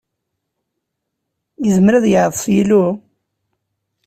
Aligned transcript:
Yezmer 1.65 1.93
ad 1.95 2.05
yeɛḍes 2.11 2.43
yilu? 2.53 2.85